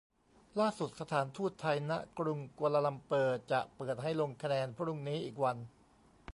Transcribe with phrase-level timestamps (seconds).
[0.59, 5.57] ล่าสุดสถานทูตไทยณ.กรุงกัวลาลัมเปอร์จะเปิดให้ลงคะแนนพรุ่งนี้อีกวัน